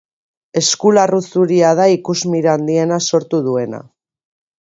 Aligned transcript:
Eskularru 0.59 1.19
zuria 1.31 1.73
da 1.79 1.85
ikusmira 1.97 2.55
handiena 2.59 2.99
sortu 3.11 3.43
duena. 3.49 3.83